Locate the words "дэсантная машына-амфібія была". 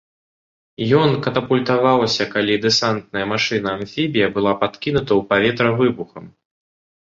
2.63-4.55